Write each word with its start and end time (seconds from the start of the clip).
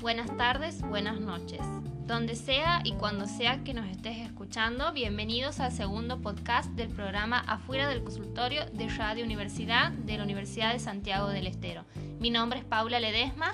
Buenas 0.00 0.34
tardes, 0.38 0.80
buenas 0.80 1.20
noches. 1.20 1.60
Donde 2.06 2.34
sea 2.34 2.80
y 2.84 2.92
cuando 2.92 3.26
sea 3.26 3.62
que 3.64 3.74
nos 3.74 3.86
estés 3.86 4.16
escuchando, 4.16 4.94
bienvenidos 4.94 5.60
al 5.60 5.72
segundo 5.72 6.22
podcast 6.22 6.70
del 6.70 6.88
programa 6.88 7.40
Afuera 7.40 7.86
del 7.86 8.02
Consultorio 8.02 8.64
de 8.72 8.88
Radio 8.88 9.26
Universidad 9.26 9.92
de 9.92 10.16
la 10.16 10.24
Universidad 10.24 10.72
de 10.72 10.78
Santiago 10.78 11.28
del 11.28 11.46
Estero. 11.46 11.84
Mi 12.18 12.30
nombre 12.30 12.60
es 12.60 12.64
Paula 12.64 12.98
Ledesma. 12.98 13.52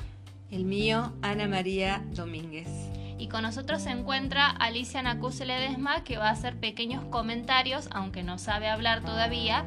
El 0.53 0.65
mío, 0.65 1.15
Ana 1.21 1.49
María 1.49 2.05
Domínguez. 2.13 2.69
Y 3.19 3.27
con 3.27 3.43
nosotros 3.43 3.83
se 3.83 3.91
encuentra 3.91 4.49
Alicia 4.49 5.03
Nacuse 5.03 5.47
Ledesma, 5.47 6.05
que 6.05 6.17
va 6.17 6.29
a 6.29 6.33
hacer 6.33 6.61
pequeños 6.61 7.03
comentarios, 7.07 7.89
aunque 7.91 8.23
no 8.23 8.39
sabe 8.39 8.69
hablar 8.69 9.01
todavía, 9.01 9.65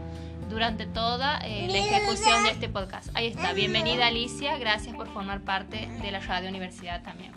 durante 0.50 0.88
toda 0.88 1.38
eh, 1.46 1.68
la 1.70 1.78
ejecución 1.78 2.44
de 2.44 2.50
este 2.50 2.70
podcast. 2.70 3.10
Ahí 3.14 3.28
está, 3.28 3.54
bienvenida 3.54 4.08
Alicia, 4.08 4.58
gracias 4.58 4.96
por 4.96 5.08
formar 5.08 5.42
parte 5.42 5.88
de 6.02 6.12
la 6.12 6.20
Radio 6.20 6.50
Universidad 6.50 7.04
también. 7.04 7.32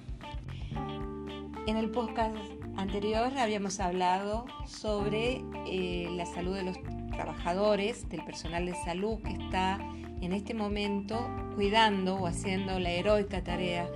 En 1.66 1.76
el 1.76 1.90
podcast 1.90 2.34
anterior 2.76 3.36
habíamos 3.38 3.78
hablado 3.80 4.46
sobre 4.66 5.44
eh, 5.66 6.08
la 6.12 6.26
salud 6.26 6.56
de 6.56 6.62
los 6.62 6.76
trabajadores, 7.10 8.08
del 8.08 8.24
personal 8.24 8.64
de 8.66 8.74
salud 8.84 9.22
que 9.22 9.32
está 9.32 9.78
en 10.22 10.32
este 10.32 10.54
momento 10.54 11.30
cuidando 11.54 12.14
o 12.14 12.26
haciendo 12.26 12.80
la 12.80 12.90
heroica 12.90 13.44
tarea 13.44 13.88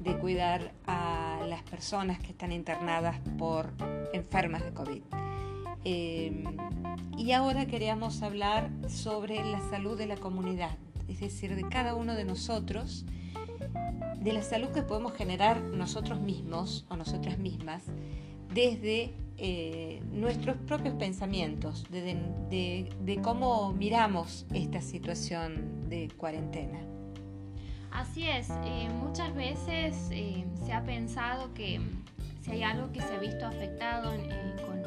de 0.00 0.18
cuidar 0.18 0.72
a 0.86 1.38
las 1.48 1.62
personas 1.62 2.18
que 2.18 2.32
están 2.32 2.50
internadas 2.50 3.16
por 3.38 3.72
enfermas 4.12 4.64
de 4.64 4.72
COVID. 4.72 5.02
Eh, 5.88 6.32
y 7.16 7.30
ahora 7.30 7.66
queríamos 7.66 8.20
hablar 8.24 8.72
sobre 8.88 9.36
la 9.44 9.60
salud 9.70 9.96
de 9.96 10.06
la 10.06 10.16
comunidad, 10.16 10.76
es 11.06 11.20
decir, 11.20 11.54
de 11.54 11.62
cada 11.68 11.94
uno 11.94 12.16
de 12.16 12.24
nosotros, 12.24 13.04
de 14.18 14.32
la 14.32 14.42
salud 14.42 14.70
que 14.70 14.82
podemos 14.82 15.12
generar 15.12 15.60
nosotros 15.60 16.20
mismos 16.20 16.86
o 16.88 16.96
nosotras 16.96 17.38
mismas 17.38 17.84
desde 18.52 19.14
eh, 19.38 20.02
nuestros 20.10 20.56
propios 20.56 20.96
pensamientos, 20.96 21.86
de, 21.88 23.20
cómo 23.22 23.72
miramos 23.72 24.44
esta 24.52 24.80
situación 24.80 25.88
de 25.88 26.08
cuarentena. 26.16 26.80
Así 27.92 28.28
es, 28.28 28.50
eh, 28.64 28.88
muchas 29.04 29.32
veces 29.36 29.94
se 30.08 30.72
ha 30.72 30.82
pensado 30.82 31.54
que 31.54 31.80
si 32.42 32.50
hay 32.50 32.64
algo 32.64 32.90
que 32.90 33.00
se 33.00 33.14
ha 33.14 33.18
visto 33.20 33.46
afectado 33.46 34.12
con 34.66 34.76
las 34.76 34.85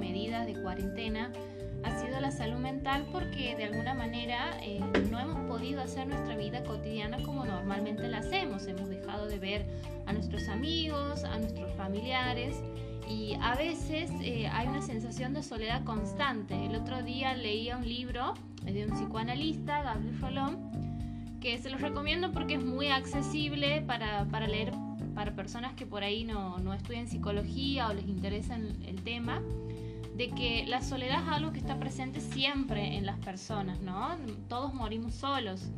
medidas 0.00 0.46
de 0.46 0.54
cuarentena, 0.60 1.30
ha 1.82 1.98
sido 1.98 2.20
la 2.20 2.30
salud 2.30 2.58
mental 2.58 3.06
porque 3.10 3.54
de 3.56 3.64
alguna 3.64 3.94
manera 3.94 4.50
eh, 4.62 4.80
no 5.10 5.18
hemos 5.18 5.40
podido 5.48 5.80
hacer 5.80 6.06
nuestra 6.06 6.36
vida 6.36 6.62
cotidiana 6.64 7.22
como 7.22 7.44
normalmente 7.44 8.08
la 8.08 8.18
hacemos. 8.18 8.66
Hemos 8.66 8.88
dejado 8.88 9.26
de 9.26 9.38
ver 9.38 9.66
a 10.06 10.12
nuestros 10.12 10.48
amigos, 10.48 11.24
a 11.24 11.38
nuestros 11.38 11.72
familiares 11.74 12.56
y 13.08 13.34
a 13.40 13.54
veces 13.54 14.10
eh, 14.22 14.46
hay 14.48 14.68
una 14.68 14.82
sensación 14.82 15.32
de 15.32 15.42
soledad 15.42 15.82
constante. 15.84 16.66
El 16.66 16.76
otro 16.76 17.02
día 17.02 17.34
leía 17.34 17.76
un 17.76 17.88
libro 17.88 18.34
de 18.62 18.84
un 18.84 18.92
psicoanalista, 18.92 19.82
Gabriel 19.82 20.20
Rolón, 20.20 21.38
que 21.40 21.56
se 21.58 21.70
los 21.70 21.80
recomiendo 21.80 22.30
porque 22.32 22.54
es 22.54 22.64
muy 22.64 22.88
accesible 22.88 23.82
para, 23.82 24.26
para 24.26 24.46
leer 24.46 24.72
para 25.14 25.34
personas 25.34 25.74
que 25.74 25.86
por 25.86 26.04
ahí 26.04 26.24
no, 26.24 26.58
no 26.58 26.72
estudian 26.72 27.08
psicología 27.08 27.88
o 27.88 27.94
les 27.94 28.06
interesa 28.06 28.56
el 28.56 29.02
tema 29.02 29.42
de 30.20 30.28
que 30.28 30.66
la 30.66 30.82
soledad 30.82 31.22
es 31.22 31.28
algo 31.30 31.50
que 31.50 31.60
está 31.60 31.78
presente 31.78 32.20
siempre 32.20 32.98
en 32.98 33.06
las 33.06 33.18
personas, 33.20 33.80
¿no? 33.80 34.10
Todos 34.50 34.74
morimos 34.74 35.14
solos, 35.14 35.70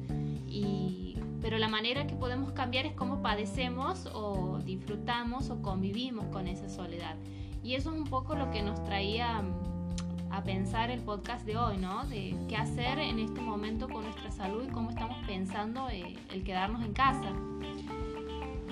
y, 0.48 1.17
pero 1.41 1.59
la 1.59 1.69
manera 1.69 2.09
que 2.09 2.17
podemos 2.17 2.51
cambiar 2.51 2.85
es 2.85 2.93
cómo 2.95 3.23
padecemos 3.23 4.07
o 4.13 4.59
disfrutamos 4.65 5.48
o 5.51 5.63
convivimos 5.63 6.27
con 6.33 6.48
esa 6.48 6.69
soledad. 6.69 7.14
Y 7.63 7.77
eso 7.77 7.92
es 7.92 7.97
un 7.97 8.08
poco 8.08 8.35
lo 8.35 8.51
que 8.51 8.63
nos 8.63 8.83
traía 8.83 9.42
mm, 9.42 10.33
a 10.33 10.42
pensar 10.42 10.91
el 10.91 11.03
podcast 11.03 11.47
de 11.47 11.57
hoy, 11.57 11.77
¿no? 11.77 12.05
De 12.07 12.35
qué 12.48 12.57
hacer 12.57 12.98
en 12.98 13.20
este 13.20 13.41
momento 13.41 13.89
con 13.89 14.03
nuestra 14.03 14.33
salud 14.33 14.64
y 14.69 14.73
cómo 14.73 14.91
estamos 14.91 15.19
pensando 15.24 15.89
eh, 15.89 16.17
el 16.33 16.42
quedarnos 16.42 16.83
en 16.83 16.95
casa 16.95 17.33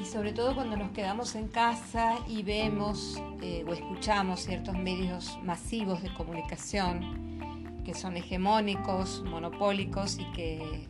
y 0.00 0.05
sobre 0.06 0.33
todo 0.33 0.55
cuando 0.55 0.77
nos 0.77 0.93
quedamos 0.93 1.34
en 1.34 1.49
casa 1.49 2.19
y 2.27 2.43
vemos 2.43 3.22
eh, 3.43 3.65
o 3.69 3.72
escuchamos 3.72 4.41
ciertos 4.41 4.75
medios 4.75 5.38
masivos 5.43 6.03
de 6.03 6.12
comunicación 6.15 7.83
que 7.84 7.94
son 7.94 8.16
hegemónicos, 8.16 9.22
monopólicos 9.27 10.19
y 10.19 10.25
que 10.33 10.88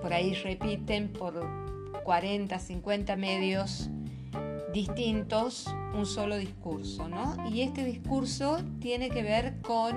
por 0.00 0.12
ahí 0.12 0.34
repiten 0.34 1.12
por 1.12 1.34
40, 2.04 2.58
50 2.58 3.16
medios 3.16 3.90
distintos 4.72 5.66
un 5.94 6.06
solo 6.06 6.36
discurso, 6.36 7.08
¿no? 7.08 7.48
Y 7.48 7.62
este 7.62 7.84
discurso 7.84 8.58
tiene 8.80 9.08
que 9.08 9.22
ver 9.22 9.60
con 9.62 9.96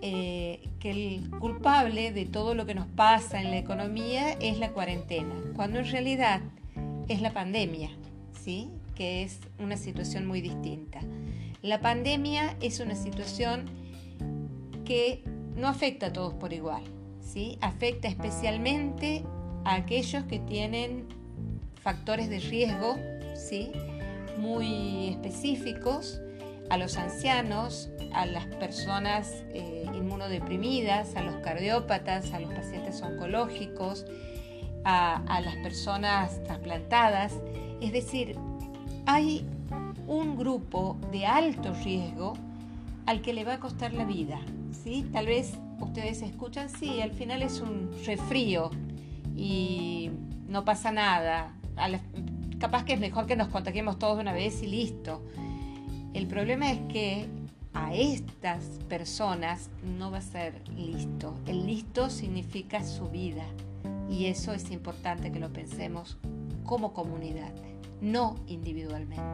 eh, 0.00 0.68
que 0.80 0.90
el 0.90 1.30
culpable 1.38 2.10
de 2.12 2.24
todo 2.24 2.54
lo 2.54 2.66
que 2.66 2.74
nos 2.74 2.86
pasa 2.86 3.40
en 3.40 3.50
la 3.50 3.58
economía 3.58 4.32
es 4.32 4.58
la 4.58 4.70
cuarentena, 4.70 5.34
cuando 5.54 5.78
en 5.78 5.86
realidad 5.90 6.40
es 7.08 7.20
la 7.20 7.32
pandemia, 7.32 7.90
¿sí? 8.42 8.70
que 8.94 9.22
es 9.22 9.40
una 9.58 9.76
situación 9.76 10.26
muy 10.26 10.40
distinta. 10.40 11.00
La 11.62 11.80
pandemia 11.80 12.56
es 12.60 12.80
una 12.80 12.94
situación 12.94 13.66
que 14.84 15.22
no 15.56 15.68
afecta 15.68 16.06
a 16.06 16.12
todos 16.12 16.34
por 16.34 16.52
igual, 16.52 16.82
¿sí? 17.20 17.58
afecta 17.60 18.08
especialmente 18.08 19.22
a 19.64 19.74
aquellos 19.74 20.24
que 20.24 20.38
tienen 20.38 21.06
factores 21.80 22.28
de 22.28 22.40
riesgo 22.40 22.96
¿sí? 23.34 23.72
muy 24.38 25.08
específicos, 25.08 26.20
a 26.70 26.78
los 26.78 26.96
ancianos, 26.96 27.90
a 28.14 28.24
las 28.24 28.46
personas 28.46 29.44
eh, 29.52 29.84
inmunodeprimidas, 29.94 31.16
a 31.16 31.22
los 31.22 31.36
cardiópatas, 31.36 32.32
a 32.32 32.40
los 32.40 32.52
pacientes 32.52 33.02
oncológicos, 33.02 34.06
a, 34.84 35.40
las 35.40 35.56
personas 35.56 36.42
trasplantadas. 36.44 37.34
Es 37.80 37.92
decir, 37.92 38.36
hay 39.06 39.44
un 40.06 40.36
grupo 40.36 40.96
de 41.10 41.26
alto 41.26 41.72
riesgo 41.84 42.34
al 43.06 43.22
que 43.22 43.32
le 43.32 43.44
va 43.44 43.54
a 43.54 43.60
costar 43.60 43.92
la 43.92 44.04
vida. 44.04 44.40
¿sí? 44.84 45.08
Tal 45.12 45.26
vez 45.26 45.54
ustedes 45.80 46.22
escuchan, 46.22 46.68
sí, 46.68 47.00
al 47.00 47.12
final 47.12 47.42
es 47.42 47.60
un 47.60 47.90
refrío 48.04 48.70
y 49.36 50.10
no 50.48 50.64
pasa 50.64 50.92
nada. 50.92 51.54
capaz 52.58 52.84
que 52.84 52.94
es 52.94 53.00
mejor 53.00 53.26
que 53.26 53.36
nos 53.36 53.48
contagiemos 53.48 53.98
todos 53.98 54.16
de 54.16 54.22
una 54.22 54.32
vez 54.32 54.62
y 54.62 54.66
listo. 54.66 55.22
El 56.14 56.26
problema 56.26 56.70
es 56.70 56.78
que 56.92 57.26
a 57.74 57.94
estas 57.94 58.64
personas 58.88 59.70
no 59.98 60.10
va 60.10 60.18
a 60.18 60.22
ser 60.22 60.68
listo. 60.76 61.34
El 61.46 61.66
listo 61.66 62.10
significa 62.10 62.84
su 62.84 63.08
vida. 63.08 63.44
Y 64.12 64.26
eso 64.26 64.52
es 64.52 64.70
importante 64.70 65.32
que 65.32 65.40
lo 65.40 65.50
pensemos 65.50 66.18
como 66.64 66.92
comunidad, 66.92 67.50
no 68.02 68.36
individualmente. 68.46 69.24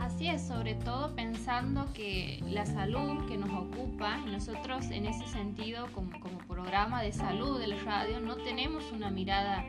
Así 0.00 0.26
es, 0.26 0.42
sobre 0.42 0.74
todo 0.74 1.14
pensando 1.14 1.86
que 1.94 2.42
la 2.48 2.66
salud 2.66 3.26
que 3.28 3.38
nos 3.38 3.50
ocupa, 3.50 4.16
nosotros 4.26 4.86
en 4.90 5.06
ese 5.06 5.24
sentido 5.28 5.86
como, 5.92 6.10
programa 6.48 7.00
de 7.00 7.12
salud 7.12 7.60
de 7.60 7.68
la 7.68 7.78
radio 7.84 8.18
no 8.18 8.34
tenemos 8.38 8.90
una 8.90 9.08
mirada 9.08 9.64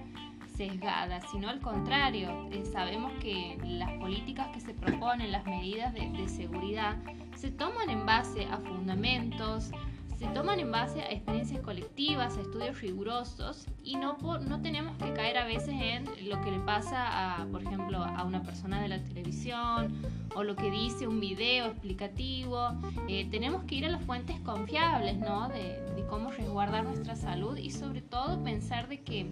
sesgada, 0.58 1.22
sino 1.32 1.48
al 1.48 1.62
contrario, 1.62 2.50
eh, 2.52 2.66
sabemos 2.66 3.12
que 3.22 3.56
las 3.64 3.92
políticas 4.00 4.48
que 4.48 4.62
se 4.62 4.74
proponen, 4.74 5.32
las 5.32 5.46
medidas 5.46 5.94
de 5.94 6.28
seguridad, 6.28 6.98
se 7.36 7.52
toman 7.52 7.92
en 7.92 8.06
base 8.06 8.46
a 8.46 8.58
fundamentos, 8.58 9.72
se 10.20 10.28
toman 10.28 10.60
en 10.60 10.70
base 10.70 11.02
a 11.02 11.12
experiencias 11.12 11.62
colectivas, 11.62 12.38
a 12.38 12.42
estudios 12.42 12.82
rigurosos 12.82 13.68
y 13.86 13.96
no, 13.96 14.18
no 14.18 14.62
tenemos 14.62 14.98
que 14.98 15.14
caer 15.14 15.38
a 15.38 15.46
veces 15.46 15.70
en 15.70 16.04
lo 16.28 16.42
que 16.42 16.52
le 16.52 16.60
pasa, 16.60 17.42
a, 17.42 17.46
por 17.46 17.64
ejemplo, 17.64 18.04
a 18.04 18.26
una 18.26 18.44
persona 18.44 18.82
de 18.82 18.90
la 18.90 19.02
televisión 19.02 19.96
o 20.36 20.44
lo 20.44 20.58
que 20.58 20.70
dice 20.70 21.08
un 21.08 21.22
video 21.22 21.68
explicativo. 21.68 22.74
Eh, 23.08 23.30
tenemos 23.32 23.64
que 23.64 23.76
ir 23.76 23.86
a 23.86 23.90
las 23.90 24.04
fuentes 24.04 24.38
confiables, 24.42 25.18
¿no? 25.18 25.48
De, 25.48 25.88
cómo 26.10 26.32
resguardar 26.32 26.86
nuestra 26.86 27.16
salud 27.16 27.56
y 27.56 27.70
sobre 27.70 28.02
todo 28.02 28.44
pensar 28.44 28.88
de 28.90 29.02
que 29.02 29.28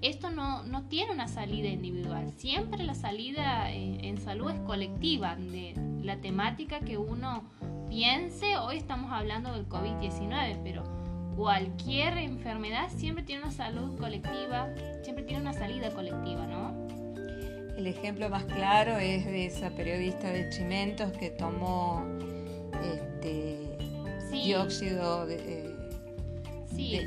esto 0.00 0.30
no, 0.30 0.62
no 0.62 0.84
tiene 0.84 1.10
una 1.10 1.26
salida 1.26 1.68
individual. 1.68 2.32
Siempre 2.36 2.84
la 2.84 2.94
salida 2.94 3.72
en, 3.72 4.04
en 4.04 4.18
salud 4.18 4.52
es 4.52 4.60
colectiva, 4.60 5.34
de 5.34 5.74
la 6.04 6.20
temática 6.20 6.78
que 6.78 6.98
uno 6.98 7.42
piense, 7.94 8.56
hoy 8.56 8.78
estamos 8.78 9.12
hablando 9.12 9.52
del 9.52 9.68
COVID-19, 9.68 10.58
pero 10.64 10.82
cualquier 11.36 12.18
enfermedad 12.18 12.88
siempre 12.90 13.22
tiene 13.22 13.42
una 13.42 13.52
salud 13.52 13.96
colectiva, 13.96 14.68
siempre 15.04 15.22
tiene 15.22 15.42
una 15.42 15.52
salida 15.52 15.90
colectiva, 15.90 16.44
¿no? 16.44 16.74
El 17.76 17.86
ejemplo 17.86 18.28
más 18.28 18.46
claro 18.46 18.98
es 18.98 19.24
de 19.24 19.46
esa 19.46 19.70
periodista 19.70 20.28
de 20.28 20.50
Chimentos 20.50 21.12
que 21.12 21.30
tomó 21.30 22.04
este, 22.82 23.78
dióxido 24.32 25.26
de... 25.26 25.76
Sí, 26.74 26.98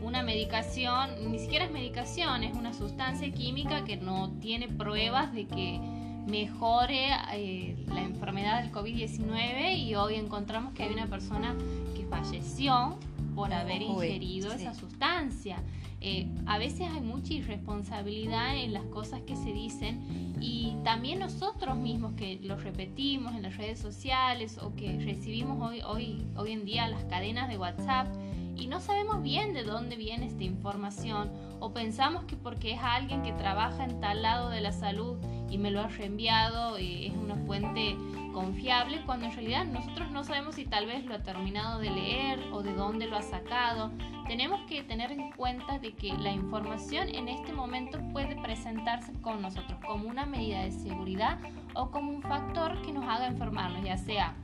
una 0.00 0.22
medicación, 0.22 1.30
ni 1.30 1.40
siquiera 1.40 1.66
es 1.66 1.70
medicación, 1.70 2.42
es 2.42 2.56
una 2.56 2.72
sustancia 2.72 3.30
química 3.30 3.84
que 3.84 3.98
no 3.98 4.32
tiene 4.40 4.66
pruebas 4.68 5.34
de 5.34 5.46
que 5.46 5.78
mejore 6.26 7.08
eh, 7.34 7.76
la 7.88 8.02
enfermedad 8.02 8.62
del 8.62 8.72
COVID-19 8.72 9.76
y 9.76 9.94
hoy 9.94 10.14
encontramos 10.14 10.72
que 10.74 10.84
hay 10.84 10.92
una 10.92 11.06
persona 11.06 11.56
que 11.96 12.04
falleció 12.06 12.98
por 13.34 13.52
haber 13.52 13.82
ingerido 13.82 14.52
esa 14.52 14.74
sustancia. 14.74 15.62
Eh, 16.04 16.26
a 16.46 16.58
veces 16.58 16.88
hay 16.92 17.00
mucha 17.00 17.32
irresponsabilidad 17.32 18.56
en 18.56 18.72
las 18.72 18.84
cosas 18.86 19.20
que 19.22 19.36
se 19.36 19.52
dicen 19.52 20.34
y 20.40 20.74
también 20.82 21.20
nosotros 21.20 21.76
mismos 21.76 22.14
que 22.14 22.40
lo 22.42 22.56
repetimos 22.56 23.34
en 23.34 23.42
las 23.42 23.56
redes 23.56 23.78
sociales 23.78 24.58
o 24.60 24.74
que 24.74 24.98
recibimos 24.98 25.62
hoy, 25.62 25.80
hoy, 25.86 26.26
hoy 26.36 26.52
en 26.52 26.64
día 26.64 26.88
las 26.88 27.04
cadenas 27.04 27.48
de 27.48 27.56
WhatsApp 27.56 28.08
y 28.56 28.66
no 28.66 28.80
sabemos 28.80 29.22
bien 29.22 29.54
de 29.54 29.62
dónde 29.62 29.96
viene 29.96 30.26
esta 30.26 30.42
información 30.42 31.30
o 31.60 31.72
pensamos 31.72 32.24
que 32.24 32.36
porque 32.36 32.72
es 32.72 32.80
alguien 32.82 33.22
que 33.22 33.32
trabaja 33.32 33.84
en 33.84 34.00
tal 34.00 34.22
lado 34.22 34.50
de 34.50 34.60
la 34.60 34.72
salud 34.72 35.16
y 35.52 35.58
me 35.58 35.70
lo 35.70 35.82
ha 35.82 35.86
reenviado 35.88 36.78
y 36.78 37.06
es 37.06 37.12
una 37.12 37.36
fuente 37.36 37.94
confiable 38.32 39.02
cuando 39.04 39.26
en 39.26 39.32
realidad 39.32 39.66
nosotros 39.66 40.10
no 40.10 40.24
sabemos 40.24 40.54
si 40.54 40.64
tal 40.64 40.86
vez 40.86 41.04
lo 41.04 41.14
ha 41.14 41.22
terminado 41.22 41.78
de 41.78 41.90
leer 41.90 42.40
o 42.52 42.62
de 42.62 42.72
dónde 42.72 43.06
lo 43.06 43.18
ha 43.18 43.22
sacado. 43.22 43.92
Tenemos 44.26 44.62
que 44.62 44.82
tener 44.82 45.12
en 45.12 45.30
cuenta 45.32 45.78
de 45.78 45.92
que 45.92 46.14
la 46.14 46.32
información 46.32 47.14
en 47.14 47.28
este 47.28 47.52
momento 47.52 48.00
puede 48.12 48.34
presentarse 48.36 49.12
con 49.20 49.42
nosotros 49.42 49.78
como 49.86 50.08
una 50.08 50.24
medida 50.24 50.62
de 50.62 50.70
seguridad 50.70 51.38
o 51.74 51.90
como 51.90 52.12
un 52.12 52.22
factor 52.22 52.80
que 52.80 52.92
nos 52.92 53.04
haga 53.04 53.26
enfermarnos, 53.26 53.84
ya 53.84 53.98
sea 53.98 54.34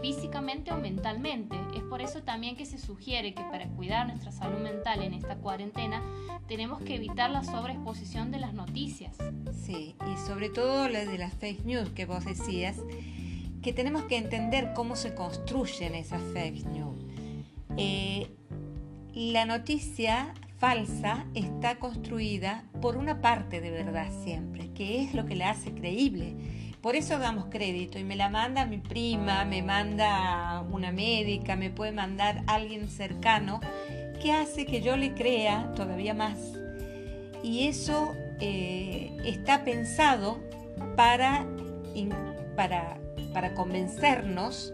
físicamente 0.00 0.72
o 0.72 0.76
mentalmente. 0.76 1.56
Es 1.76 1.82
por 1.82 2.00
eso 2.00 2.22
también 2.22 2.56
que 2.56 2.66
se 2.66 2.78
sugiere 2.78 3.34
que 3.34 3.42
para 3.42 3.66
cuidar 3.68 4.06
nuestra 4.06 4.32
salud 4.32 4.58
mental 4.58 5.02
en 5.02 5.14
esta 5.14 5.36
cuarentena 5.36 6.02
tenemos 6.46 6.80
que 6.82 6.96
evitar 6.96 7.30
la 7.30 7.44
sobreexposición 7.44 8.30
de 8.30 8.38
las 8.38 8.54
noticias. 8.54 9.16
Sí, 9.64 9.94
y 10.00 10.26
sobre 10.26 10.48
todo 10.48 10.88
la 10.88 11.04
de 11.04 11.18
las 11.18 11.34
fake 11.34 11.64
news 11.64 11.90
que 11.90 12.06
vos 12.06 12.24
decías, 12.24 12.76
que 13.62 13.72
tenemos 13.72 14.04
que 14.04 14.16
entender 14.16 14.72
cómo 14.74 14.96
se 14.96 15.14
construyen 15.14 15.94
esas 15.94 16.22
fake 16.32 16.64
news. 16.66 16.96
Eh, 17.76 18.30
la 19.14 19.46
noticia 19.46 20.32
falsa 20.58 21.26
está 21.34 21.78
construida 21.78 22.64
por 22.80 22.96
una 22.96 23.20
parte 23.20 23.60
de 23.60 23.70
verdad 23.70 24.10
siempre, 24.24 24.72
que 24.72 25.02
es 25.02 25.14
lo 25.14 25.26
que 25.26 25.36
la 25.36 25.50
hace 25.50 25.72
creíble 25.72 26.34
por 26.82 26.96
eso 26.96 27.18
damos 27.18 27.46
crédito 27.46 27.98
y 27.98 28.04
me 28.04 28.16
la 28.16 28.28
manda 28.28 28.64
mi 28.64 28.78
prima, 28.78 29.44
me 29.44 29.62
manda 29.62 30.64
una 30.70 30.92
médica, 30.92 31.56
me 31.56 31.70
puede 31.70 31.92
mandar 31.92 32.42
alguien 32.46 32.88
cercano 32.88 33.60
que 34.22 34.32
hace 34.32 34.66
que 34.66 34.80
yo 34.80 34.96
le 34.96 35.14
crea 35.14 35.72
todavía 35.74 36.14
más. 36.14 36.38
Y 37.42 37.68
eso 37.68 38.14
eh, 38.40 39.16
está 39.24 39.64
pensado 39.64 40.38
para, 40.96 41.46
para, 42.56 42.98
para 43.32 43.54
convencernos 43.54 44.72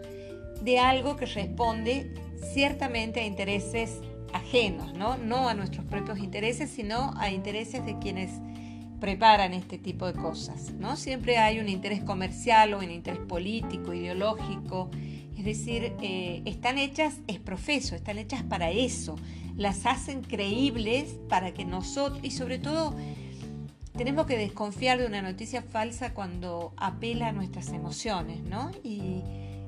de 0.61 0.79
algo 0.79 1.15
que 1.15 1.25
responde 1.25 2.13
ciertamente 2.53 3.21
a 3.21 3.25
intereses 3.25 4.01
ajenos, 4.33 4.93
¿no? 4.93 5.17
no 5.17 5.47
a 5.47 5.53
nuestros 5.53 5.85
propios 5.85 6.19
intereses, 6.19 6.69
sino 6.69 7.13
a 7.17 7.31
intereses 7.31 7.85
de 7.85 7.97
quienes 7.99 8.31
preparan 9.05 9.53
este 9.53 9.77
tipo 9.77 10.07
de 10.07 10.13
cosas, 10.13 10.73
¿no? 10.79 10.95
Siempre 10.95 11.37
hay 11.37 11.59
un 11.59 11.69
interés 11.69 12.03
comercial 12.03 12.73
o 12.73 12.79
un 12.79 12.89
interés 12.89 13.19
político, 13.19 13.93
ideológico, 13.93 14.89
es 15.37 15.45
decir, 15.45 15.93
eh, 16.01 16.41
están 16.45 16.79
hechas, 16.79 17.19
es 17.27 17.39
profeso, 17.39 17.93
están 17.93 18.17
hechas 18.17 18.41
para 18.41 18.71
eso, 18.71 19.15
las 19.55 19.85
hacen 19.85 20.23
creíbles 20.23 21.19
para 21.29 21.53
que 21.53 21.65
nosotros, 21.65 22.19
y 22.23 22.31
sobre 22.31 22.57
todo, 22.57 22.95
tenemos 23.95 24.25
que 24.25 24.39
desconfiar 24.39 24.97
de 24.97 25.05
una 25.05 25.21
noticia 25.21 25.61
falsa 25.61 26.15
cuando 26.15 26.73
apela 26.75 27.27
a 27.27 27.31
nuestras 27.31 27.69
emociones, 27.69 28.41
¿no? 28.41 28.71
Y 28.83 29.21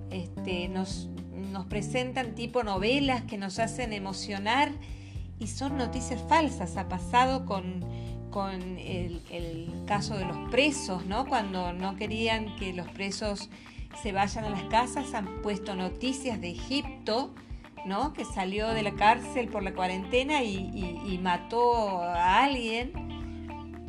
este, 0.09 0.67
nos, 0.67 1.09
nos 1.51 1.67
presentan 1.67 2.33
tipo 2.33 2.63
novelas 2.63 3.21
que 3.21 3.37
nos 3.37 3.59
hacen 3.59 3.93
emocionar 3.93 4.71
y 5.37 5.45
son 5.45 5.77
noticias 5.77 6.23
falsas. 6.27 6.75
Ha 6.75 6.89
pasado 6.89 7.45
con 7.45 7.85
con 8.31 8.77
el, 8.77 9.21
caso 9.85 10.17
de 10.17 10.25
los 10.25 10.37
presos, 10.49 11.05
¿no? 11.05 11.25
Cuando 11.25 11.73
no 11.73 11.95
querían 11.95 12.55
que 12.57 12.73
los 12.73 12.87
presos 12.89 13.49
se 14.01 14.11
vayan 14.11 14.45
a 14.45 14.49
las 14.49 14.63
casas, 14.63 15.13
han 15.13 15.41
puesto 15.41 15.75
noticias 15.75 16.39
de 16.41 16.51
Egipto, 16.51 17.33
¿no? 17.85 18.13
Que 18.13 18.25
salió 18.25 18.69
de 18.69 18.83
la 18.83 18.95
cárcel 18.95 19.47
por 19.47 19.63
la 19.63 19.73
cuarentena 19.73 20.43
y 20.43 21.19
mató 21.21 22.01
a 22.01 22.43
alguien 22.43 23.16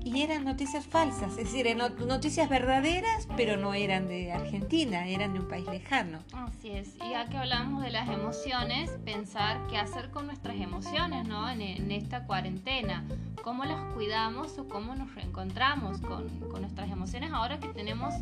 y 0.08 0.22
eran 0.22 0.44
noticias 0.44 0.87
falsas, 0.87 1.37
es 1.37 1.52
decir, 1.52 1.66
noticias 1.76 2.49
verdaderas, 2.49 3.28
pero 3.37 3.58
no 3.58 3.75
eran 3.75 4.08
de 4.08 4.32
Argentina, 4.32 5.06
eran 5.06 5.34
de 5.34 5.40
un 5.40 5.49
país 5.49 5.66
lejano. 5.66 6.20
Así 6.32 6.70
es, 6.70 6.96
y 7.05 7.10
ya 7.10 7.26
que 7.26 7.37
hablamos 7.37 7.82
de 7.82 7.90
las 7.90 8.08
emociones, 8.08 8.90
pensar 9.05 9.66
qué 9.69 9.76
hacer 9.76 10.10
con 10.10 10.26
nuestras 10.26 10.56
emociones, 10.56 11.28
¿no? 11.28 11.49
En, 11.50 11.58
esta 11.93 12.25
cuarentena, 12.25 13.05
cómo 13.43 13.64
las 13.64 13.93
cuidamos 13.94 14.58
o 14.58 14.66
cómo 14.69 14.94
nos 14.94 15.14
reencontramos 15.14 16.00
con, 16.00 16.28
con, 16.50 16.62
nuestras 16.62 16.90
emociones 16.90 17.31
ahora 17.32 17.58
que 17.58 17.69
tenemos 17.69 18.14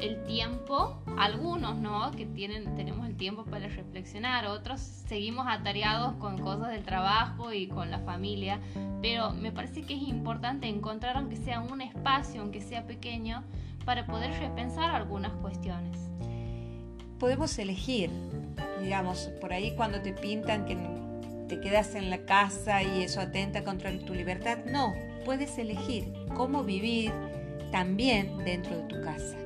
el 0.00 0.22
tiempo, 0.24 1.02
algunos, 1.16 1.76
¿no? 1.76 2.10
Que 2.10 2.26
tienen, 2.26 2.76
tenemos 2.76 3.06
el 3.06 3.16
tiempo 3.16 3.44
para 3.44 3.68
reflexionar, 3.68 4.46
otros 4.46 4.80
seguimos 4.80 5.46
atareados 5.48 6.14
con 6.14 6.38
cosas 6.38 6.70
del 6.70 6.82
trabajo 6.82 7.52
y 7.52 7.68
con 7.68 7.90
la 7.90 8.00
familia, 8.00 8.60
pero 9.00 9.30
me 9.32 9.52
parece 9.52 9.82
que 9.82 9.94
es 9.94 10.02
importante 10.02 10.68
encontrar 10.68 11.16
aunque 11.30 11.44
sea 11.44 11.60
un 11.60 11.80
espacio, 11.80 12.40
aunque 12.40 12.60
sea 12.60 12.86
pequeño, 12.86 13.44
para 13.84 14.04
poder 14.04 14.32
repensar 14.40 14.96
algunas 14.96 15.32
cuestiones. 15.34 15.96
Podemos 17.20 17.56
elegir, 17.60 18.10
digamos, 18.82 19.30
por 19.40 19.52
ahí 19.52 19.72
cuando 19.76 20.02
te 20.02 20.12
pintan 20.12 20.64
que 20.64 20.76
te 21.46 21.60
quedas 21.60 21.94
en 21.94 22.10
la 22.10 22.24
casa 22.24 22.82
y 22.82 23.04
eso 23.04 23.20
atenta 23.20 23.62
contra 23.62 23.96
tu 24.00 24.12
libertad, 24.12 24.58
no, 24.66 24.92
puedes 25.24 25.56
elegir 25.58 26.12
cómo 26.34 26.64
vivir 26.64 27.12
también 27.70 28.38
dentro 28.38 28.76
de 28.78 28.82
tu 28.88 29.00
casa. 29.00 29.36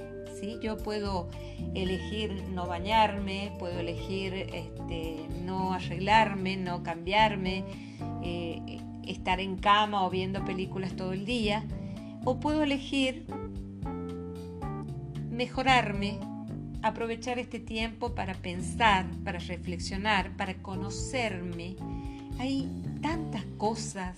¿sí? 0.40 0.58
Yo 0.62 0.78
puedo 0.78 1.28
elegir 1.75 2.44
no 2.48 2.66
bañarme, 2.66 3.52
puedo 3.58 3.78
elegir 3.78 4.32
este, 4.32 5.19
no 5.44 5.75
arreglarme, 5.75 6.56
no 6.56 6.82
cambiarme, 6.82 7.64
eh, 8.22 8.81
estar 9.08 9.41
en 9.41 9.56
cama 9.56 10.05
o 10.05 10.11
viendo 10.11 10.44
películas 10.44 10.94
todo 10.96 11.13
el 11.13 11.25
día, 11.25 11.65
o 12.25 12.41
puedo 12.41 12.63
elegir 12.63 13.27
mejorarme, 15.31 16.19
aprovechar 16.82 17.39
este 17.39 17.58
tiempo 17.58 18.15
para 18.15 18.34
pensar, 18.34 19.06
para 19.25 19.39
reflexionar, 19.39 20.37
para 20.37 20.55
conocerme. 20.63 21.77
Hay 22.39 22.69
tantas 23.03 23.44
cosas 23.58 24.17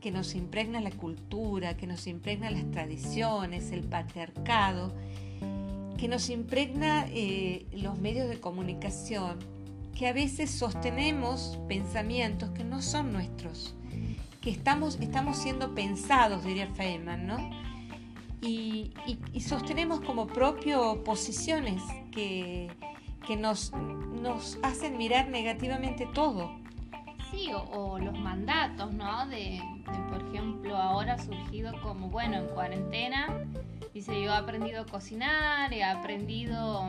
que 0.00 0.10
nos 0.10 0.34
impregna 0.34 0.80
la 0.80 0.90
cultura, 0.90 1.76
que 1.76 1.86
nos 1.86 2.06
impregna 2.06 2.50
las 2.50 2.70
tradiciones, 2.70 3.72
el 3.72 3.84
patriarcado, 3.84 4.94
que 5.96 6.08
nos 6.08 6.30
impregna 6.30 7.06
eh, 7.08 7.66
los 7.72 7.98
medios 7.98 8.28
de 8.28 8.40
comunicación, 8.40 9.38
que 9.94 10.06
a 10.06 10.12
veces 10.12 10.50
sostenemos 10.50 11.58
pensamientos 11.68 12.50
que 12.50 12.62
no 12.62 12.80
son 12.80 13.12
nuestros 13.12 13.74
estamos, 14.50 14.98
estamos 15.00 15.36
siendo 15.36 15.74
pensados, 15.74 16.44
diría 16.44 16.66
Feynman, 16.68 17.26
¿no? 17.26 17.36
Y, 18.40 18.92
sostenemos 19.40 20.00
como 20.00 20.26
propio 20.26 21.02
posiciones 21.04 21.82
que, 22.12 22.70
que 23.26 23.36
nos, 23.36 23.72
nos 23.72 24.58
hacen 24.62 24.96
mirar 24.96 25.28
negativamente 25.28 26.06
todo. 26.14 26.50
Sí, 27.30 27.50
o, 27.52 27.98
los 27.98 28.18
mandatos, 28.18 28.92
¿no? 28.94 29.26
De, 29.26 29.60
por 30.10 30.22
ejemplo, 30.28 30.76
ahora 30.76 31.18
surgido 31.18 31.72
como, 31.82 32.08
bueno, 32.08 32.38
en 32.38 32.46
cuarentena, 32.48 33.28
dice, 33.98 34.22
yo 34.22 34.30
he 34.30 34.36
aprendido 34.36 34.82
a 34.82 34.86
cocinar, 34.86 35.72
he 35.72 35.82
aprendido 35.82 36.82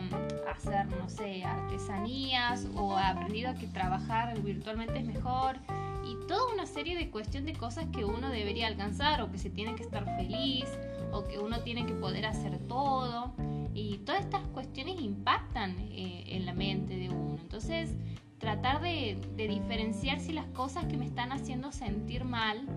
a 0.47 0.51
hacer, 0.51 0.85
no 0.97 1.09
sé, 1.09 1.43
artesanías, 1.43 2.67
o 2.75 2.99
he 2.99 3.01
aprendido 3.01 3.49
a 3.49 3.55
que 3.55 3.65
trabajar 3.65 4.39
virtualmente 4.41 4.99
es 4.99 5.05
mejor 5.05 5.57
y 6.05 6.15
toda 6.27 6.53
una 6.53 6.67
serie 6.67 6.95
de 6.95 7.09
cuestiones 7.09 7.51
de 7.51 7.59
cosas 7.59 7.87
que 7.91 8.05
uno 8.05 8.29
debería 8.29 8.67
alcanzar 8.67 9.21
o 9.23 9.31
que 9.31 9.39
se 9.39 9.49
tiene 9.49 9.73
que 9.75 9.81
estar 9.81 10.05
feliz 10.17 10.65
o 11.11 11.23
que 11.23 11.39
uno 11.39 11.61
tiene 11.61 11.87
que 11.87 11.93
poder 11.93 12.27
hacer 12.27 12.59
todo 12.67 13.33
y 13.73 13.97
todas 14.05 14.21
estas 14.21 14.43
cuestiones 14.53 15.01
impactan 15.01 15.79
eh, 15.79 16.25
en 16.27 16.45
la 16.45 16.53
mente 16.53 16.95
de 16.95 17.09
uno. 17.09 17.37
Entonces 17.41 17.95
tratar 18.37 18.81
de, 18.81 19.17
diferenciar 19.35 20.19
si 20.19 20.31
las 20.31 20.45
cosas 20.47 20.85
que 20.85 20.95
me 20.95 21.05
están 21.05 21.31
haciendo 21.31 21.71
sentir 21.71 22.23
mal 22.23 22.67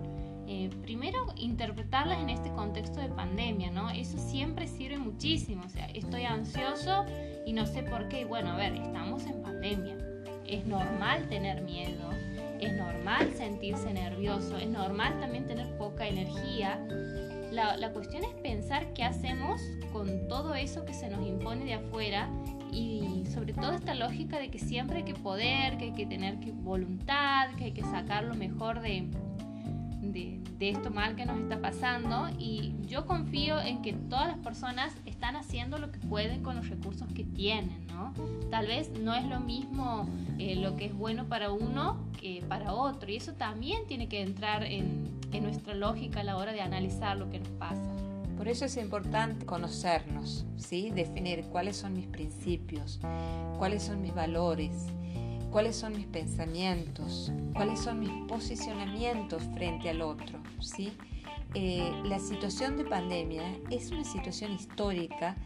eh, 0.47 0.69
primero 0.81 1.25
interpretarlas 1.37 2.19
en 2.19 2.29
este 2.29 2.51
contexto 2.51 2.99
de 2.99 3.09
pandemia, 3.09 3.71
¿no? 3.71 3.89
Eso 3.89 4.17
siempre 4.17 4.67
sirve 4.67 4.97
muchísimo, 4.97 5.63
o 5.65 5.69
sea, 5.69 5.85
estoy 5.87 6.23
ansioso 6.23 7.05
y 7.45 7.53
no 7.53 7.65
sé 7.65 7.83
por 7.83 8.09
qué, 8.09 8.25
bueno, 8.25 8.51
a 8.51 8.57
ver, 8.57 8.73
estamos 8.75 9.25
en 9.25 9.41
pandemia, 9.41 9.97
es 10.45 10.65
normal 10.65 11.29
tener 11.29 11.61
miedo, 11.61 12.09
es 12.59 12.73
normal 12.73 13.31
sentirse 13.35 13.93
nervioso, 13.93 14.57
es 14.57 14.67
normal 14.67 15.17
también 15.19 15.47
tener 15.47 15.77
poca 15.77 16.07
energía. 16.07 16.85
La, 17.51 17.77
la, 17.77 17.93
cuestión 17.93 18.23
es 18.23 18.33
pensar 18.41 18.93
qué 18.93 19.03
hacemos 19.03 19.61
con 19.91 20.27
todo 20.27 20.55
eso 20.55 20.85
que 20.85 20.93
se 20.93 21.09
nos 21.09 21.25
impone 21.25 21.65
de 21.65 21.75
afuera 21.75 22.29
y 22.71 23.23
sobre 23.31 23.53
todo 23.53 23.73
esta 23.73 23.93
lógica 23.93 24.39
de 24.39 24.49
que 24.49 24.59
siempre 24.59 24.97
hay 24.97 25.03
que 25.03 25.13
poder, 25.13 25.77
que 25.77 25.85
hay 25.85 25.93
que 25.93 26.05
tener 26.05 26.35
voluntad, 26.53 27.49
que 27.57 27.65
hay 27.65 27.71
que 27.71 27.83
sacar 27.83 28.23
lo 28.23 28.33
mejor 28.33 28.81
de, 28.81 29.07
de, 30.13 30.39
esto 30.59 30.91
mal 30.91 31.17
que 31.17 31.25
nos 31.25 31.37
está 31.39 31.59
pasando 31.59 32.29
y 32.39 32.73
yo 32.87 33.05
confío 33.05 33.59
en 33.59 33.81
que 33.81 33.91
todas 33.91 34.27
las 34.27 34.37
personas 34.37 34.93
están 35.05 35.35
haciendo 35.35 35.77
lo 35.77 35.91
que 35.91 35.99
pueden 35.99 36.41
con 36.41 36.55
los 36.55 36.69
recursos 36.69 37.05
que 37.13 37.25
tienen, 37.25 37.85
¿no? 37.87 38.13
Tal 38.49 38.67
vez 38.67 38.89
no 38.97 39.13
es 39.13 39.25
lo 39.25 39.41
mismo 39.41 40.07
eh, 40.39 40.55
lo 40.55 40.77
que 40.77 40.85
es 40.85 40.93
bueno 40.93 41.25
para 41.25 41.51
uno 41.51 41.97
que 42.21 42.41
para 42.47 42.73
otro 42.73 43.11
y 43.11 43.17
eso 43.17 43.33
también 43.33 43.85
tiene 43.87 44.07
que 44.07 44.21
entrar 44.21 44.63
en, 44.63 45.19
en 45.33 45.43
nuestra 45.43 45.73
lógica 45.73 46.21
a 46.21 46.23
la 46.23 46.37
hora 46.37 46.53
de 46.53 46.61
analizar 46.61 47.17
lo 47.17 47.29
que 47.29 47.39
nos 47.39 47.49
pasa. 47.49 47.93
Por 48.37 48.47
eso 48.47 48.65
es 48.65 48.77
importante 48.77 49.45
conocernos, 49.45 50.45
¿sí? 50.57 50.91
definir 50.91 51.43
cuáles 51.45 51.77
son 51.77 51.93
mis 51.93 52.07
principios, 52.07 52.99
cuáles 53.57 53.83
son 53.83 54.01
mis 54.01 54.13
valores, 54.13 54.87
cuáles 55.53 55.75
son 55.75 55.93
mis 55.93 56.07
pensamientos, 56.07 57.31
cuáles 57.53 57.79
son 57.79 57.99
mis 57.99 58.09
posicionamientos 58.27 59.43
frente 59.53 59.87
al 59.87 60.01
otro. 60.01 60.39
¿sí? 60.59 60.91
Eh, 61.53 61.93
la 62.05 62.17
situación 62.17 62.75
de 62.75 62.85
pandemia 62.85 63.43
es 63.69 63.91
una 63.91 64.03
situación 64.03 64.51
histórica 64.51 65.37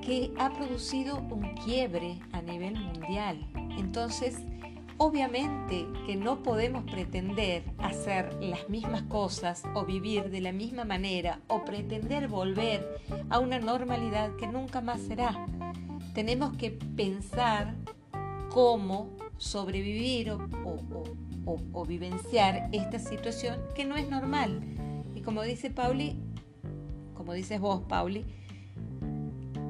que 0.00 0.32
ha 0.38 0.50
producido 0.54 1.18
un 1.18 1.54
quiebre 1.62 2.18
a 2.32 2.40
nivel 2.40 2.74
mundial. 2.74 3.46
Entonces, 3.76 4.38
obviamente 4.96 5.86
que 6.06 6.16
no 6.16 6.42
podemos 6.42 6.90
pretender 6.90 7.62
hacer 7.76 8.32
las 8.42 8.66
mismas 8.70 9.02
cosas 9.02 9.62
o 9.74 9.84
vivir 9.84 10.30
de 10.30 10.40
la 10.40 10.52
misma 10.52 10.86
manera 10.86 11.40
o 11.48 11.66
pretender 11.66 12.28
volver 12.28 12.98
a 13.28 13.40
una 13.40 13.58
normalidad 13.58 14.34
que 14.36 14.46
nunca 14.46 14.80
más 14.80 15.02
será. 15.02 15.46
Tenemos 16.14 16.56
que 16.56 16.70
pensar 16.70 17.74
cómo 18.50 19.10
sobrevivir 19.38 20.30
o, 20.32 21.86
vivenciar 21.86 22.68
esta 22.72 22.98
situación 22.98 23.58
que 23.74 23.84
no 23.84 23.96
es 23.96 24.08
normal. 24.08 24.60
Y 25.14 25.22
como 25.22 25.42
dice 25.42 25.70
Pauli, 25.70 26.16
como 27.14 27.32
dices 27.32 27.60
vos, 27.60 27.82
Pauli, 27.88 28.24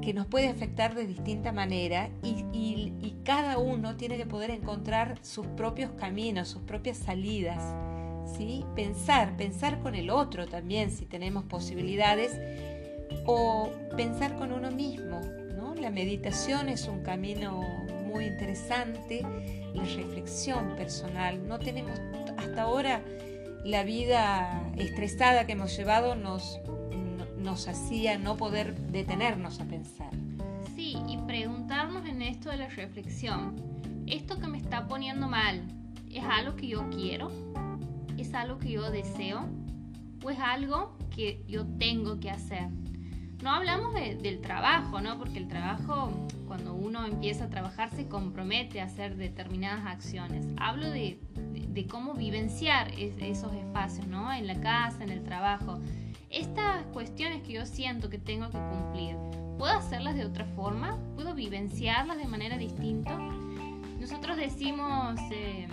que 0.02 0.14
nos 0.14 0.26
puede 0.26 0.49
afectar 0.49 0.94
de 0.94 1.06
distinta 1.06 1.52
manera 1.52 2.10
y, 2.22 2.46
cada 3.22 3.58
uno 3.58 3.96
tiene 3.96 4.16
que 4.16 4.26
poder 4.26 4.50
encontrar 4.50 5.18
sus 5.22 5.46
propios 5.46 5.92
caminos, 5.92 6.49
sus 6.49 6.62
propias 6.62 6.96
salidas. 6.96 7.62
¿sí? 8.37 8.64
Pensar, 8.75 9.37
pensar 9.37 9.78
con 9.80 9.94
el 9.94 10.10
otro 10.10 10.49
también 10.49 10.90
si 10.90 11.06
tenemos 11.06 11.44
posibilidades 11.44 12.40
o 13.26 13.70
pensar 13.96 14.37
con 14.37 14.52
uno 14.52 14.72
mismo. 14.72 15.20
¿no? 15.54 15.76
La 15.76 15.90
meditación 15.90 16.68
es 16.68 16.88
un 16.88 17.04
camino 17.04 17.79
muy 18.11 18.26
interesante, 18.26 19.23
la 19.75 19.85
reflexión 19.85 20.76
personal. 20.76 21.47
No 21.47 21.59
tenemos 21.59 21.99
hasta 22.37 22.62
ahora 22.62 23.02
la 23.64 23.85
vida 23.85 24.62
estresada 24.76 25.47
que 25.47 25.52
hemos 25.52 25.76
llevado 25.76 26.14
nos, 26.14 26.59
nos 27.38 27.69
hacía 27.69 28.19
no 28.19 28.37
poder 28.37 28.75
detenernos 28.90 29.61
a 29.61 29.64
pensar. 29.64 30.11
Sí, 30.75 30.97
y 31.09 31.19
preguntarnos 31.19 32.07
en 32.07 32.23
esto 32.23 32.50
de 32.50 32.57
la 32.57 32.69
reflexión, 32.69 33.57
¿esto 34.07 34.38
que 34.38 34.47
me 34.47 34.59
está 34.59 34.87
poniendo 34.87 35.29
mal 35.29 35.62
es 36.11 36.25
algo 36.25 36.57
que 36.57 36.69
yo 36.69 36.88
quiero? 36.90 37.31
¿Es 38.19 38.35
algo 38.35 38.59
que 38.59 38.73
yo 38.73 38.90
deseo? 38.90 39.47
¿O 40.25 40.31
es 40.31 40.38
algo 40.38 40.97
que 41.14 41.43
yo 41.47 41.67
tengo 41.79 42.19
que 42.21 42.31
hacer? 42.31 42.69
No 43.42 43.50
hablamos 43.52 43.94
del 43.94 44.40
trabajo, 44.42 45.00
¿no? 45.00 45.18
Porque 45.18 45.38
el 45.38 45.49
trabajo, 45.49 46.11
cuando 46.47 46.75
uno 46.75 47.06
empieza 47.06 47.44
a 47.44 47.49
trabajar, 47.49 47.90
se 47.90 48.06
compromete 48.06 48.82
a 48.82 48.85
hacer 48.85 49.16
determinadas 49.16 49.87
acciones. 49.87 50.47
Hablo 50.59 50.90
de, 50.90 51.18
cómo 51.88 52.12
vivenciar 52.12 52.92
esos 52.99 53.54
espacios, 53.54 54.06
¿no? 54.06 54.30
En 54.32 54.47
la 54.47 54.61
casa, 54.61 55.02
en 55.02 55.11
el 55.11 55.23
trabajo. 55.23 55.80
Estas 56.28 56.85
cuestiones 56.92 57.42
que 57.42 57.54
yo 57.54 57.64
siento 57.64 58.11
que 58.11 58.18
tengo 58.18 58.50
que 58.50 58.59
cumplir, 58.59 59.16
¿puedo 59.59 59.73
hacerlas 59.73 60.16
de 60.16 60.26
otra 60.26 60.44
forma? 60.44 60.99
¿Puedo 61.14 61.35
vivenciarlas 61.35 62.18
de 62.18 62.26
manera 62.26 62.59
distinta? 62.59 63.16
Nosotros 63.99 64.37
decimos... 64.37 65.18
Eh, 65.32 65.66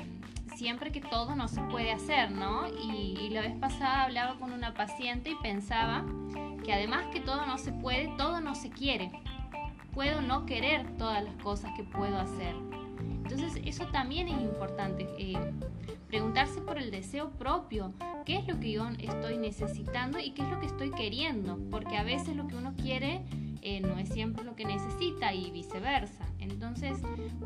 siempre 0.57 0.91
que 0.91 1.01
todo 1.01 1.35
no 1.35 1.47
se 1.47 1.61
puede 1.61 1.91
hacer, 1.91 2.31
¿no? 2.31 2.67
Y, 2.67 3.29
la 3.29 3.41
vez 3.41 3.55
pasada 3.59 4.05
hablaba 4.05 4.39
con 4.39 4.51
una 4.51 4.73
paciente 4.73 5.29
y 5.29 5.35
pensaba 5.35 6.03
que 6.63 6.73
además 6.73 7.05
que 7.13 7.19
todo 7.19 7.45
no 7.45 7.59
se 7.59 7.71
puede, 7.71 8.07
todo 8.17 8.41
no 8.41 8.55
se 8.55 8.71
quiere. 8.71 9.11
Puedo 9.93 10.21
no 10.21 10.47
querer 10.47 10.97
todas 10.97 11.23
las 11.23 11.35
cosas 11.35 11.71
que 11.75 11.83
puedo 11.83 12.17
hacer. 12.17 12.55
Entonces 12.99 13.61
eso 13.65 13.85
también 13.87 14.29
es 14.29 14.41
importante, 14.41 15.07
eh, 15.19 15.37
preguntarse 16.07 16.61
por 16.61 16.79
el 16.79 16.89
deseo 16.89 17.29
propio, 17.31 17.93
qué 18.25 18.37
es 18.37 18.47
lo 18.47 18.59
que 18.59 18.71
yo 18.71 18.87
estoy 18.97 19.37
necesitando 19.37 20.17
y 20.17 20.31
qué 20.31 20.41
es 20.41 20.49
lo 20.49 20.59
que 20.59 20.65
estoy 20.65 20.89
queriendo, 20.91 21.59
porque 21.69 21.97
a 21.97 22.03
veces 22.03 22.35
lo 22.35 22.47
que 22.47 22.55
uno 22.55 22.73
quiere 22.75 23.21
eh, 23.61 23.81
no 23.81 23.99
es 23.99 24.09
siempre 24.09 24.43
lo 24.43 24.55
que 24.55 24.65
necesita 24.65 25.33
y 25.33 25.51
viceversa. 25.51 26.26
Entonces, 26.49 26.97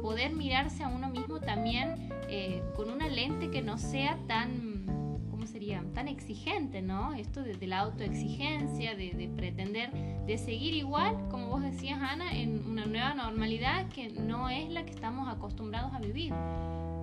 poder 0.01 0.33
mirarse 0.33 0.83
a 0.83 0.87
uno 0.87 1.09
mismo 1.09 1.39
también 1.39 2.09
eh, 2.27 2.61
con 2.75 2.89
una 2.89 3.07
lente 3.07 3.49
que 3.49 3.61
no 3.61 3.77
sea 3.77 4.17
tan, 4.27 4.85
¿cómo 5.29 5.45
sería? 5.47 5.83
Tan 5.93 6.07
exigente, 6.07 6.81
¿no? 6.81 7.13
Esto 7.13 7.41
de, 7.41 7.67
la 7.67 7.79
autoexigencia, 7.79 8.95
de, 8.95 9.11
de, 9.11 9.27
pretender, 9.27 9.91
de 10.25 10.37
seguir 10.37 10.73
igual, 10.73 11.17
como 11.29 11.47
vos 11.47 11.61
decías, 11.61 11.99
Ana, 12.01 12.37
en 12.37 12.65
una 12.65 12.85
nueva 12.85 13.13
normalidad 13.13 13.89
que 13.89 14.09
no 14.09 14.49
es 14.49 14.69
la 14.69 14.85
que 14.85 14.91
estamos 14.91 15.27
acostumbrados 15.29 15.93
a 15.93 15.99
vivir. 15.99 16.33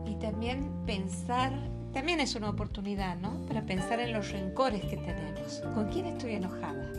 Y 0.07 0.15
también 0.17 0.71
pensar 0.87 1.53
también 1.93 2.21
es 2.21 2.35
una 2.35 2.51
oportunidad, 2.51 3.17
¿no? 3.17 3.45
Para 3.47 3.63
pensar 3.63 3.99
en 4.01 4.13
los 4.13 4.31
rencores 4.31 4.85
que 4.85 4.97
tenemos. 4.99 5.63
¿Con 5.75 5.89
quién 5.89 6.07
estoy 6.07 6.35
enojada? 6.35 6.93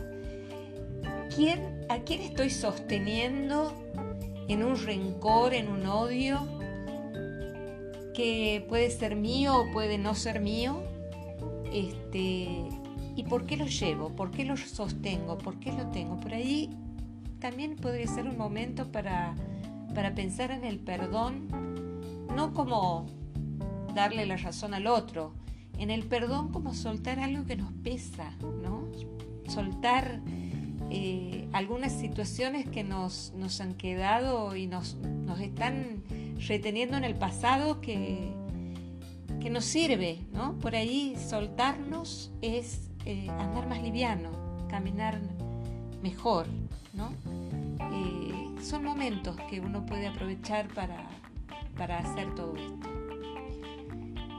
¿Quién, 1.34 1.86
¿A 1.88 1.98
quién 2.00 2.22
estoy 2.22 2.50
sosteniendo 2.50 3.72
en 4.52 4.64
un 4.64 4.76
rencor, 4.76 5.54
en 5.54 5.68
un 5.68 5.86
odio 5.86 6.40
que 8.14 8.64
puede 8.68 8.90
ser 8.90 9.14
mío 9.14 9.56
o 9.56 9.70
puede 9.70 9.96
no 9.96 10.14
ser 10.14 10.40
mío. 10.40 10.82
Este, 11.72 12.68
¿Y 13.14 13.24
por 13.24 13.46
qué 13.46 13.56
lo 13.56 13.66
llevo? 13.66 14.10
¿Por 14.16 14.30
qué 14.32 14.44
lo 14.44 14.56
sostengo? 14.56 15.38
¿Por 15.38 15.60
qué 15.60 15.72
lo 15.72 15.86
tengo? 15.90 16.18
Por 16.18 16.34
ahí 16.34 16.70
también 17.38 17.76
podría 17.76 18.06
ser 18.06 18.26
un 18.26 18.36
momento 18.36 18.90
para, 18.90 19.36
para 19.94 20.14
pensar 20.14 20.50
en 20.50 20.64
el 20.64 20.80
perdón, 20.80 21.48
no 22.34 22.52
como 22.52 23.06
darle 23.94 24.26
la 24.26 24.36
razón 24.36 24.74
al 24.74 24.86
otro, 24.86 25.32
en 25.78 25.90
el 25.90 26.04
perdón 26.06 26.50
como 26.50 26.74
soltar 26.74 27.20
algo 27.20 27.44
que 27.44 27.56
nos 27.56 27.72
pesa, 27.72 28.32
¿no? 28.62 28.88
Soltar 29.48 30.20
eh, 30.92 31.48
algunas 31.52 31.92
situaciones 31.92 32.68
que 32.68 32.82
nos, 32.82 33.32
nos, 33.36 33.60
han 33.60 33.74
quedado 33.74 34.56
y 34.56 34.66
nos, 34.66 34.96
nos, 34.96 35.38
están 35.38 36.02
reteniendo 36.48 36.96
en 36.96 37.04
el 37.04 37.14
pasado 37.14 37.80
que, 37.80 38.32
que 39.40 39.50
nos 39.50 39.64
sirve, 39.64 40.18
¿no? 40.32 40.58
Por 40.58 40.74
ahí 40.74 41.16
soltarnos 41.16 42.32
es 42.42 42.90
eh, 43.04 43.28
andar 43.30 43.68
más 43.68 43.80
liviano, 43.82 44.30
caminar 44.68 45.20
mejor, 46.02 46.48
¿no? 46.92 47.12
Eh, 47.92 48.60
son 48.60 48.82
momentos 48.82 49.36
que 49.48 49.60
uno 49.60 49.86
puede 49.86 50.08
aprovechar 50.08 50.66
para, 50.74 51.08
para 51.78 51.98
hacer 51.98 52.34
todo 52.34 52.56
esto. 52.56 52.88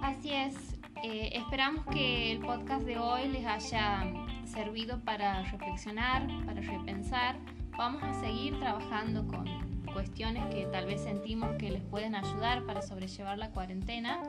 Así 0.01 0.31
es, 0.33 0.55
esperamos 1.01 1.85
que 1.85 2.33
el 2.33 2.39
podcast 2.39 2.85
de 2.85 2.97
hoy 2.97 3.29
les 3.29 3.45
haya 3.45 4.11
servido 4.51 4.99
para 4.99 5.43
reflexionar, 5.43 6.27
para 6.45 6.61
repensar. 6.61 7.37
Vamos 7.77 8.03
a 8.03 8.13
seguir 8.19 8.59
trabajando 8.59 9.25
con 9.25 9.45
cuestiones 9.93 10.43
que 10.53 10.65
tal 10.65 10.85
vez 10.85 11.01
sentimos 11.01 11.55
que 11.57 11.71
les 11.71 11.81
pueden 11.81 12.15
ayudar 12.15 12.65
para 12.65 12.81
sobrellevar 12.81 13.37
la 13.37 13.49
cuarentena. 13.51 14.19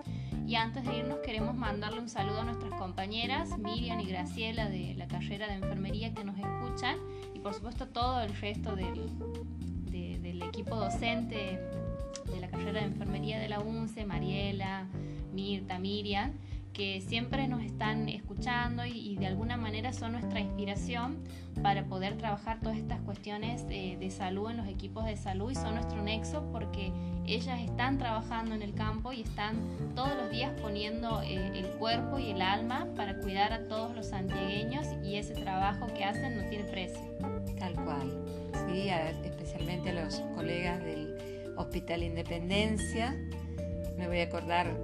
Y 0.47 0.55
antes 0.55 0.85
de 0.85 0.99
irnos 0.99 1.19
queremos 1.19 1.55
mandarle 1.55 2.01
un 2.01 2.09
saludo 2.09 2.41
a 2.41 2.45
nuestras 2.45 2.73
compañeras 2.75 3.57
Miriam 3.59 4.01
y 4.01 4.07
Graciela 4.07 4.69
de 4.69 4.95
la 4.95 5.07
carrera 5.09 5.49
de 5.49 5.55
enfermería 5.55 6.15
que 6.15 6.25
nos 6.25 6.37
escuchan 6.37 6.97
y 7.35 7.39
por 7.39 7.55
supuesto 7.55 7.89
todo 7.89 8.23
el 8.23 8.35
resto 8.37 8.75
del, 8.75 9.09
del 9.91 10.43
equipo 10.43 10.77
docente 10.77 11.61
de 12.33 12.41
la 12.41 12.49
carrera 12.49 12.81
de 12.81 12.87
enfermería 12.87 13.39
de 13.39 13.49
la 13.49 13.61
UNCE, 13.61 14.05
Mariela, 14.05 14.87
Mirta, 15.33 15.79
Miriam 15.79 16.33
que 16.73 17.01
siempre 17.01 17.49
nos 17.49 17.63
están 17.63 18.09
escuchando 18.09 18.85
y, 18.87 19.17
de 19.17 19.27
alguna 19.27 19.57
manera 19.57 19.93
son 19.93 20.13
nuestra 20.13 20.41
inspiración 20.41 21.19
para 21.63 21.85
poder 21.85 22.17
trabajar 22.17 22.61
todas 22.61 22.79
estas 22.79 23.01
cuestiones 23.03 23.67
de, 23.69 24.11
salud 24.11 24.51
en 24.51 24.57
los 24.59 24.69
equipos 24.69 25.05
de 25.05 25.17
salud 25.17 25.51
y 25.51 25.55
son 25.55 25.75
nuestro 25.75 26.03
nexo 26.03 26.49
porque 26.51 26.93
ellas 27.27 27.61
están 27.61 27.99
trabajando 27.99 28.55
en 28.55 28.63
el 28.63 28.75
campo 28.75 29.13
y 29.13 29.23
están 29.23 29.57
todos 29.95 30.15
los 30.17 30.31
días 30.31 30.53
poniendo 30.61 31.23
eh, 31.23 31.59
el 31.59 31.67
cuerpo 31.79 32.19
y 32.19 32.31
el 32.31 32.43
alma 32.43 32.89
para 32.97 33.19
cuidar 33.19 33.53
a 33.53 33.69
todos 33.69 33.95
los 33.95 34.07
santiagueños 34.07 34.87
y 35.05 35.17
ese 35.17 35.35
trabajo 35.35 35.87
que 35.95 36.05
hacen 36.05 36.37
no 36.37 36.49
tiene 36.49 36.65
precio. 36.65 37.01
Tal 37.59 37.75
cual, 37.75 38.25
sí, 38.67 38.89
especialmente 39.25 39.91
a 39.91 40.05
los 40.05 40.21
colegas 40.35 40.83
del 40.83 41.15
Hospital 41.57 42.03
Independencia. 42.03 43.15
Me 43.97 44.09
voy 44.09 44.21
a 44.21 44.25
acordar 44.25 44.75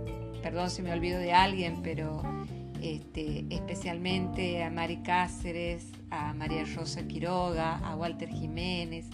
perdón 0.43 0.71
si 0.71 0.83
me 0.83 0.93
olvido 0.93 1.19
de 1.19 1.33
alguien, 1.33 1.83
pero 1.83 2.23
este, 2.83 3.45
especialmente 3.51 4.63
a 4.63 4.71
Mari 4.71 4.99
Cáceres, 4.99 5.87
a 6.11 6.33
María 6.35 6.65
Rosa 6.77 7.07
Quiroga, 7.07 7.79
a 7.79 7.97
Walter 7.97 8.29
Jiménez, 8.29 9.07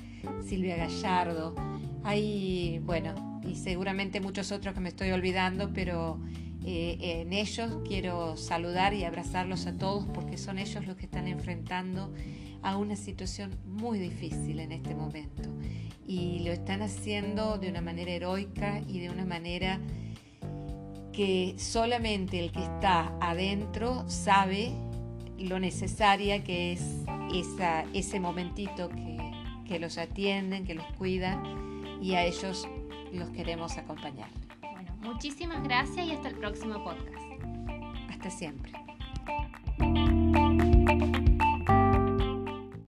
Silvia 0.46 0.76
Gallardo. 0.76 1.54
Hay, 2.02 2.80
bueno, 2.84 3.40
y 3.46 3.56
seguramente 3.56 4.20
muchos 4.20 4.52
otros 4.52 4.74
que 4.74 4.80
me 4.80 4.90
estoy 4.90 5.10
olvidando, 5.12 5.72
pero 5.72 6.20
eh, 6.66 6.98
en 7.00 7.32
ellos 7.32 7.78
quiero 7.86 8.36
saludar 8.36 8.94
y 8.94 9.04
abrazarlos 9.04 9.66
a 9.66 9.76
todos 9.76 10.06
porque 10.06 10.38
son 10.38 10.58
ellos 10.58 10.86
los 10.86 10.96
que 10.96 11.04
están 11.04 11.28
enfrentando 11.28 12.12
a 12.62 12.76
una 12.78 12.96
situación 12.96 13.58
muy 13.66 13.98
difícil 13.98 14.60
en 14.60 14.72
este 14.72 14.94
momento. 14.94 15.42
Y 16.06 16.40
lo 16.40 16.52
están 16.52 16.82
haciendo 16.82 17.58
de 17.58 17.68
una 17.68 17.80
manera 17.80 18.12
heroica 18.12 18.82
y 18.86 19.00
de 19.00 19.10
una 19.10 19.24
manera 19.24 19.80
que 21.14 21.54
solamente 21.58 22.40
el 22.40 22.50
que 22.50 22.60
está 22.60 23.16
adentro 23.20 24.04
sabe 24.08 24.72
lo 25.38 25.58
necesaria 25.58 26.42
que 26.42 26.72
es 26.72 26.82
esa, 27.32 27.82
ese 27.92 28.20
momentito 28.20 28.88
que, 28.88 29.18
que 29.66 29.78
los 29.78 29.98
atienden, 29.98 30.64
que 30.64 30.74
los 30.74 30.86
cuidan 30.98 31.98
y 32.02 32.14
a 32.14 32.24
ellos 32.24 32.68
los 33.12 33.30
queremos 33.30 33.78
acompañar. 33.78 34.28
Bueno, 34.60 34.96
muchísimas 35.02 35.62
gracias 35.62 36.06
y 36.06 36.12
hasta 36.12 36.28
el 36.28 36.36
próximo 36.36 36.82
podcast. 36.82 37.24
Hasta 38.10 38.30
siempre. 38.30 38.83